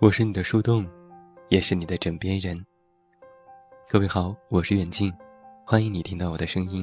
[0.00, 0.88] 我是你的树洞，
[1.50, 2.58] 也是你的枕边人。
[3.90, 5.12] 各位好，我是远近，
[5.66, 6.82] 欢迎你听到我的声音。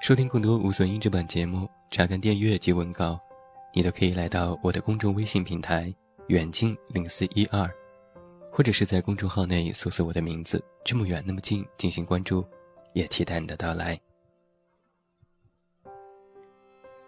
[0.00, 3.20] 收听更多无损音质版节目，查看订阅及文稿，
[3.74, 5.94] 你都可以来到我的公众微信平台
[6.28, 7.68] “远近零四一二”，
[8.50, 12.42] 或者是在公众号内搜索我的名字“这么远那么近”进行关注，
[12.94, 14.00] 也期待你的到来。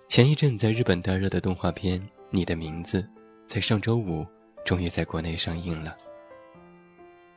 [0.07, 3.01] 前一阵在日本大热的动画片《你的名字》，
[3.49, 4.27] 在上周五。
[4.67, 5.97] 终于在国内上映了，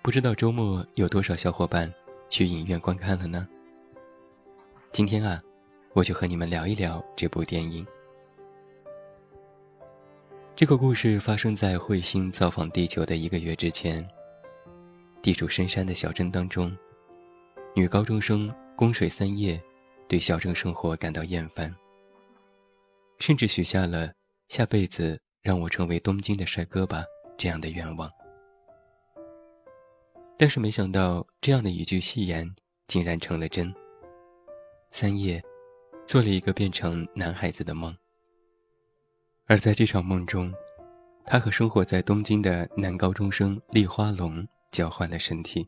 [0.02, 1.94] 不知道周末有多少小伙伴
[2.28, 3.48] 去影院观看了呢？
[4.92, 5.40] 今天啊，
[5.94, 7.86] 我就和你们聊一聊这部电影。
[10.56, 14.06] 这个故事发生在彗星造访地球的一个月之前。
[15.22, 16.76] 地处深山的小镇当中，
[17.76, 19.62] 女高中生供水三夜，
[20.08, 21.74] 对小镇生活感到厌烦，
[23.20, 24.12] 甚至许下了
[24.48, 27.04] 下辈子让我成为东京的帅哥吧。
[27.40, 28.12] 这样的愿望，
[30.38, 32.46] 但是没想到，这样的一句戏言
[32.88, 33.74] 竟然成了真。
[34.92, 35.42] 三叶
[36.06, 37.96] 做了一个变成男孩子的梦，
[39.48, 40.54] 而在这场梦中，
[41.24, 45.66] 他和生活在东京的男高中生立花龙交换了身体。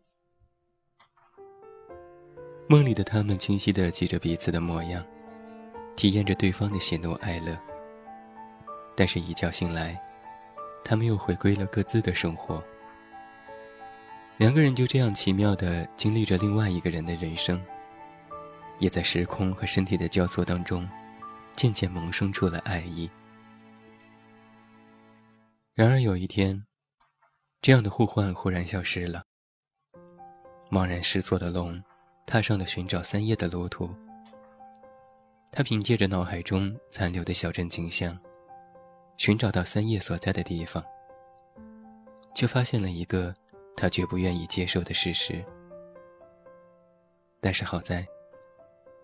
[2.67, 5.06] 梦里的他们清晰地记着彼此的模样，
[5.95, 7.58] 体验着对方的喜怒哀乐，
[8.94, 10.10] 但是，一觉醒来。
[10.83, 12.63] 他们又回归了各自的生活。
[14.37, 17.61] 两个人就这样奇妙地经历着另外一个人的人生，
[18.79, 20.88] 也在时空和身体的交错当中，
[21.56, 23.09] 渐渐萌生出了爱意。
[25.75, 26.66] 然而有一天，
[27.61, 29.23] 这样的互换忽然消失了。
[30.69, 31.81] 茫然失措的龙，
[32.25, 33.94] 踏上了寻找三叶的路途。
[35.51, 38.17] 他凭借着脑海中残留的小镇景象。
[39.23, 40.83] 寻找到三叶所在的地方，
[42.33, 43.31] 却发现了一个
[43.77, 45.45] 他绝不愿意接受的事实。
[47.39, 48.03] 但是好在，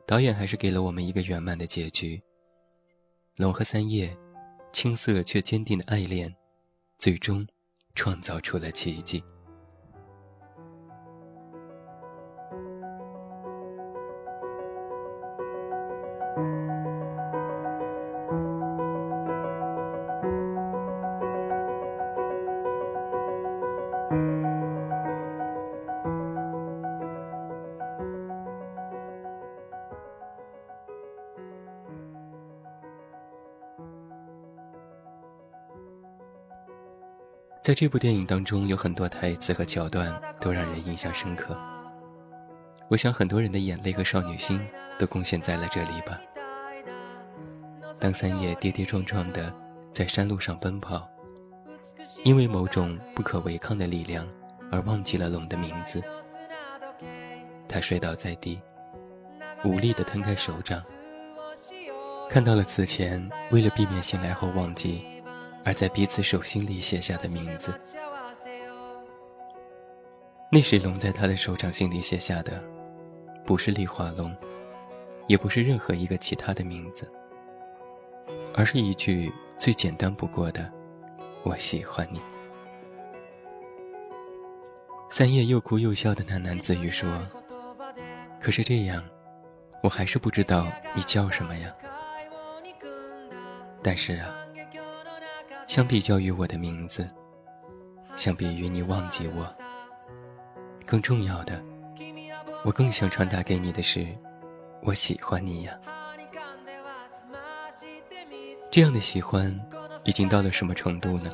[0.08, 2.20] 导演还是给了我们一个圆满的结局。
[3.36, 4.12] 龙和三叶，
[4.74, 6.36] 青涩却坚定的爱恋，
[6.98, 7.46] 最终
[7.94, 9.24] 创造出了奇迹。
[37.68, 41.54] 在这部电影当中，有很多台词和桥段都让人印象深刻。
[42.88, 44.66] 我想，很多人的眼泪和少女心
[44.98, 46.18] 都贡献在了这里吧。
[48.00, 49.54] 当三叶跌跌撞撞的
[49.92, 51.06] 在山路上奔跑，
[52.24, 54.26] 因为某种不可违抗的力量
[54.72, 56.02] 而忘记了龙的名字，
[57.68, 58.58] 他摔倒在地，
[59.66, 60.82] 无力地摊开手掌，
[62.30, 65.02] 看到了此前为了避免醒来后忘记。
[65.68, 67.78] 而在彼此手心里写下的名字，
[70.50, 72.64] 那是龙在他的手掌心里写下的，
[73.46, 74.34] 不是丽华龙，
[75.28, 77.06] 也不是任何一个其他的名字，
[78.56, 79.30] 而是一句
[79.60, 80.72] 最简单不过的
[81.44, 82.22] “我喜欢你”。
[85.12, 87.10] 三叶又哭又笑的喃喃自语说
[88.40, 89.04] ：“可是这样，
[89.84, 91.74] 我还是不知道你叫什么呀。”
[93.84, 94.37] 但是啊。
[95.68, 97.06] 相比较于我的名字，
[98.16, 99.46] 相比于你忘记我，
[100.86, 101.62] 更重要的，
[102.64, 104.08] 我更想传达给你的是，
[104.82, 105.78] 我喜欢你呀。
[108.72, 109.54] 这样的喜欢
[110.06, 111.34] 已经到了什么程度呢？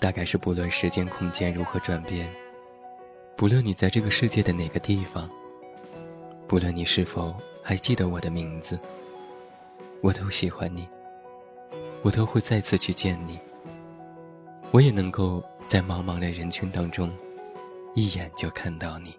[0.00, 2.28] 大概是不论时间空间如何转变，
[3.36, 5.28] 不论你在这个世界的哪个地方，
[6.48, 8.76] 不论你是否还记得我的名字，
[10.02, 10.86] 我都喜欢你。
[12.02, 13.38] 我都会再次去见你，
[14.70, 17.10] 我也能够在茫茫的人群当中，
[17.94, 19.16] 一眼就看到你。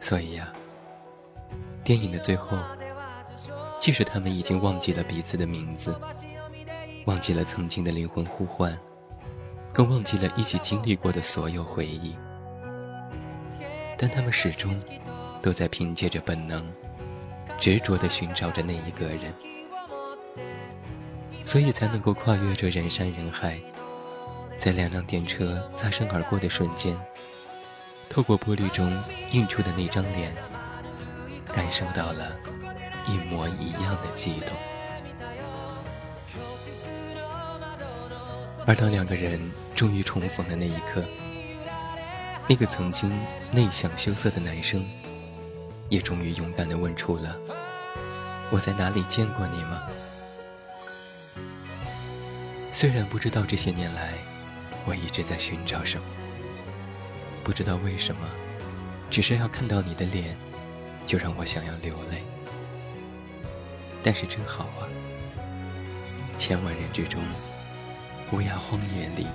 [0.00, 0.52] 所以呀，
[1.84, 2.58] 电影的最后，
[3.80, 5.96] 即使他们已经忘记了彼此的名字，
[7.06, 8.76] 忘记了曾经的灵魂呼唤，
[9.72, 12.14] 更忘记了一起经历过的所有回忆，
[13.96, 14.74] 但他们始终
[15.40, 16.66] 都在凭借着本能，
[17.58, 19.32] 执着地寻找着那一个人。
[21.44, 23.58] 所以才能够跨越这人山人海，
[24.58, 26.96] 在两辆电车擦身而过的瞬间，
[28.08, 28.92] 透过玻璃中
[29.32, 30.32] 映出的那张脸，
[31.54, 32.36] 感受到了
[33.06, 34.50] 一模一样的悸动。
[38.64, 39.40] 而当两个人
[39.74, 41.02] 终于重逢的那一刻，
[42.48, 43.10] 那个曾经
[43.50, 44.86] 内向羞涩的男生，
[45.88, 47.34] 也终于勇敢地问出了
[48.52, 49.82] ：“我在哪里见过你吗？”
[52.74, 54.14] 虽然不知道这些年来
[54.86, 56.06] 我一直在寻找什么，
[57.44, 58.22] 不知道为什么，
[59.10, 60.34] 只是要看到你的脸，
[61.04, 62.22] 就让我想要流泪。
[64.02, 64.88] 但是真好啊，
[66.38, 67.20] 千万人之中，
[68.32, 69.26] 乌鸦荒野里，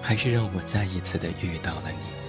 [0.00, 2.20] 还是让我再一次的遇到了你。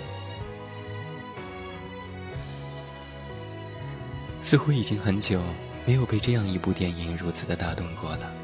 [4.44, 5.39] 似乎已经很久
[5.86, 8.40] 没有被这样一部电影如此的打动过了。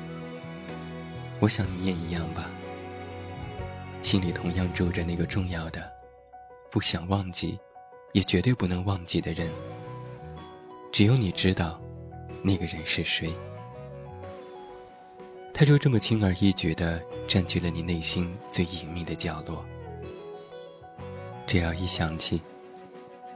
[1.39, 2.49] 我想你也一样吧，
[4.01, 5.83] 心里同样住着那个重要的、
[6.71, 7.59] 不想忘记、
[8.13, 9.51] 也绝对不能忘记的人。
[10.91, 11.79] 只有你知道，
[12.41, 13.31] 那个人是谁。
[15.53, 19.63] 他就这么轻而易举的占据了你内心最隐秘的角落。
[21.45, 22.41] 只要一想起，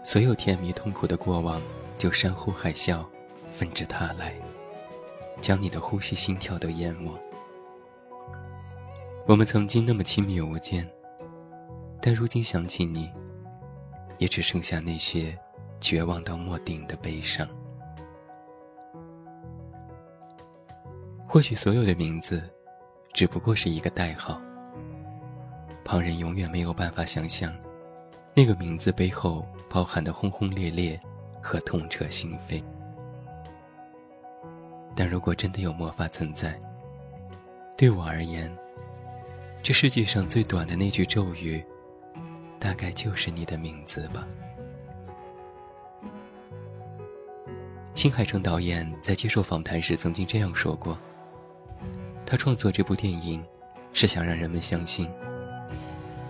[0.04, 1.62] 所有甜蜜痛苦的过往，
[2.00, 3.06] 就山呼海啸、
[3.52, 4.34] 纷至沓来，
[5.40, 7.12] 将你的呼吸、心跳都淹没。
[9.32, 10.86] 我们曾经那么亲密无间，
[12.02, 13.10] 但如今想起你，
[14.18, 15.34] 也只剩下那些
[15.80, 17.48] 绝望到莫顶的悲伤。
[21.30, 22.44] 或许所有的名字，
[23.14, 24.38] 只不过是一个代号。
[25.86, 27.50] 旁人永远没有办法想象，
[28.36, 31.00] 那个名字背后包含的轰轰烈烈
[31.42, 32.62] 和痛彻心扉。
[34.94, 36.60] 但如果真的有魔法存在，
[37.78, 38.54] 对我而言。
[39.64, 41.64] 这世界上最短的那句咒语，
[42.60, 44.26] 大概就是你的名字吧。
[47.94, 50.98] 新海诚导演在接受访谈时曾经这样说过：
[52.26, 53.44] 他创作这部电影，
[53.94, 55.08] 是想让人们相信，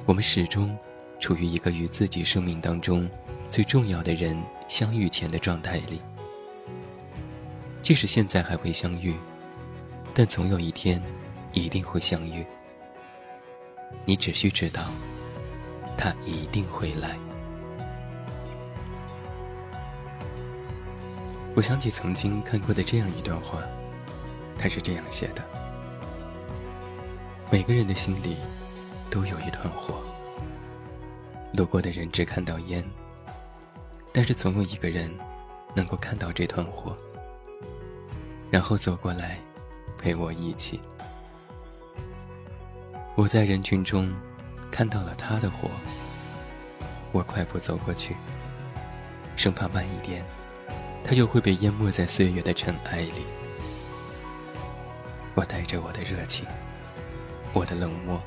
[0.06, 0.78] 我们始终
[1.18, 3.10] 处于一个与自己生命当中
[3.50, 4.38] 最重要的人
[4.68, 6.01] 相遇前的状态里。
[7.81, 9.16] 即使现在还未相遇，
[10.13, 11.01] 但总有一天
[11.54, 12.45] 一定会相遇。
[14.06, 14.84] 你只需知道，
[15.98, 17.18] 他一定会来。
[21.54, 23.62] 我想起曾经看过的这样一段话，
[24.58, 25.44] 他是这样写的：
[27.52, 28.38] 每个人的心里，
[29.10, 30.02] 都有一团火。
[31.54, 32.84] 路过的人只看到烟，
[34.14, 35.12] 但是总有一个人，
[35.76, 36.98] 能够看到这团火，
[38.50, 39.38] 然后走过来，
[39.98, 40.80] 陪我一起。
[43.21, 44.12] 我在人群中
[44.71, 45.69] 看到了他的火，
[47.12, 48.15] 我快步走过去，
[49.38, 50.25] 生怕慢一点，
[51.03, 53.27] 他就会被淹没在岁月的尘埃里。
[55.35, 56.47] 我带着我的热情，
[57.54, 58.19] 我的冷漠，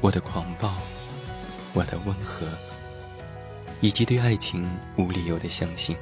[0.00, 0.74] 我的狂暴，
[1.72, 2.48] 我的温和，
[3.80, 5.96] 以及对爱情无理由的相信，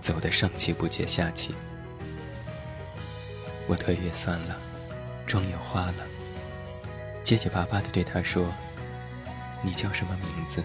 [0.00, 1.52] 走得上气不接下气，
[3.66, 4.56] 我腿也酸了，
[5.26, 6.19] 妆也花了。
[7.22, 8.52] 结结巴巴地对他说
[9.62, 10.62] ：“你叫什么名字？”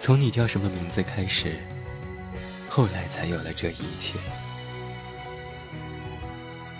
[0.00, 1.56] 从你叫什么名字开始，
[2.68, 4.18] 后来才有了这一切。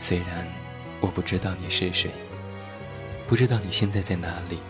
[0.00, 0.46] 虽然
[1.00, 2.10] 我不知道你是谁，
[3.28, 4.60] 不知道你现在在哪里，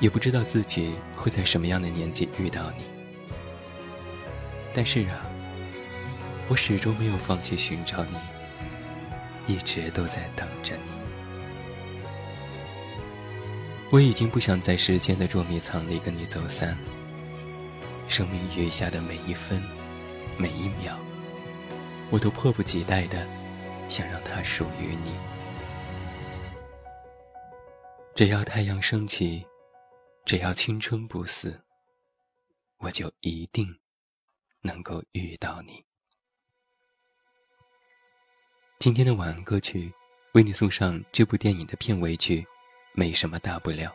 [0.00, 2.84] 也不知道自己会在什么样的年纪遇到你，
[4.72, 5.20] 但是啊，
[6.48, 8.33] 我始终没有放弃寻找你。
[9.46, 10.82] 一直都在等着你。
[13.90, 16.76] 我已经不想在时间的捉迷藏里跟你走散。
[18.08, 19.62] 生命余下的每一分、
[20.36, 20.96] 每一秒，
[22.10, 23.26] 我都迫不及待的
[23.88, 25.14] 想让它属于你。
[28.14, 29.42] 只要太阳升起，
[30.26, 31.58] 只要青春不死，
[32.78, 33.66] 我就一定
[34.60, 35.82] 能够遇到你。
[38.80, 39.90] 今天的晚安歌曲，
[40.32, 42.44] 为你送上这部电影的片尾曲。
[42.96, 43.92] 没什么大不了。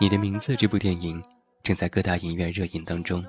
[0.00, 1.22] 你的名字这部电影
[1.62, 3.22] 正在各大影院热映当中，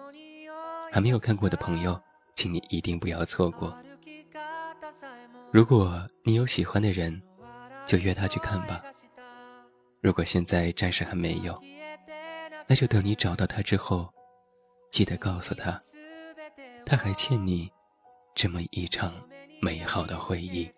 [0.89, 1.99] 还没有看过的朋友，
[2.33, 3.77] 请你一定不要错过。
[5.51, 7.21] 如果你有喜欢的人，
[7.85, 8.81] 就约他去看吧。
[9.99, 11.59] 如果现在暂时还没有，
[12.65, 14.07] 那就等你找到他之后，
[14.89, 15.77] 记得告诉他，
[16.85, 17.69] 他还欠你。
[18.37, 19.11] 这么一场
[19.59, 20.69] 美好的回忆。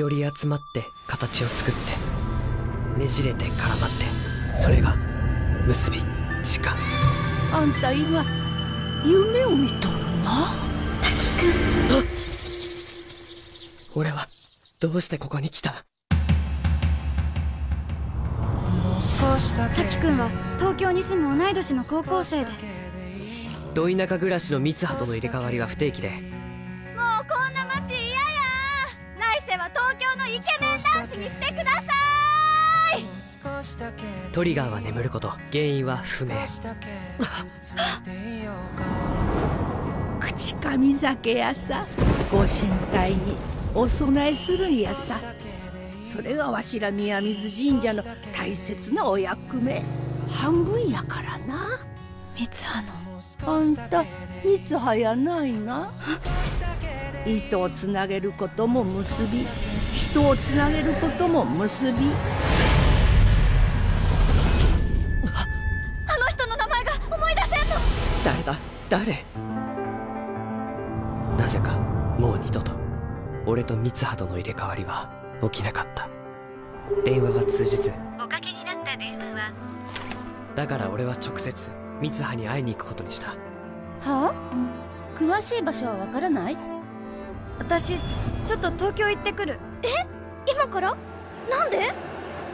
[0.00, 1.74] より集まって形を作っ
[2.94, 3.48] てねじれて絡
[3.80, 4.96] まってそれが
[5.66, 5.98] 結び
[6.42, 6.74] 時間
[7.52, 8.24] あんた今
[9.04, 10.54] 夢を見とるな
[11.02, 12.02] 滝くんあっ
[13.94, 14.26] 俺は
[14.80, 15.84] どうしてここに来た
[19.76, 22.48] 滝くんは東京に住む同い年の高校生で
[23.74, 26.39] ど田舎暮らしの三葉との入れ替わりは不定期で
[31.10, 31.86] しにしてくださ
[32.96, 33.04] い
[34.32, 36.34] トリガーは眠ること原因は不明
[40.20, 41.84] 口上酒やさ
[42.30, 43.18] ご神体に
[43.74, 45.18] お供えするんやさ
[46.06, 48.02] それがわしら宮水神社の
[48.32, 49.82] 大切なお役目
[50.28, 51.80] 半分やからな
[52.36, 54.04] 三葉のあんた
[54.42, 55.92] 三葉やないな
[57.26, 59.46] 糸をつなげることも結び
[60.10, 62.06] 人をつなげることも結び
[65.24, 67.56] あの人の名前が思い出せんの
[68.24, 68.56] 誰だ
[68.88, 69.24] 誰
[71.40, 71.78] なぜか
[72.18, 72.72] もう二度と
[73.46, 75.08] 俺と三葉との入れ替わりは
[75.48, 76.08] 起きなかった
[77.04, 79.52] 電話は通じずおかけになった電話は
[80.56, 81.70] だから俺は直接
[82.02, 83.36] 三葉に会いに行くことにしたは
[84.06, 84.32] あ
[85.16, 86.56] 詳しい場所はわからない
[87.60, 87.94] 私
[88.44, 89.88] ちょっと東京行ってくるえ
[90.46, 90.94] 今から
[91.48, 91.86] なんで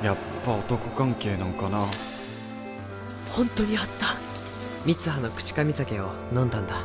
[0.02, 1.84] やっぱ男関係なんかな
[3.30, 4.14] 本当にあった
[4.84, 6.84] 三葉の口上酒を飲んだんだ